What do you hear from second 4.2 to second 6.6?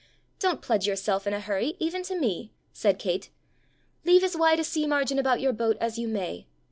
as wide a sea margin about your boat as you may.